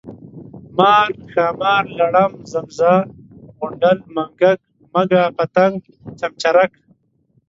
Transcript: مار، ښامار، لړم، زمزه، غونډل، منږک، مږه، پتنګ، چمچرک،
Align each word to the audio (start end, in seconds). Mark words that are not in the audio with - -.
مار، 0.77 1.09
ښامار، 1.31 1.83
لړم، 1.99 2.31
زمزه، 2.51 2.93
غونډل، 3.57 3.97
منږک، 4.15 4.59
مږه، 4.93 5.23
پتنګ، 5.37 5.77
چمچرک، 6.19 6.71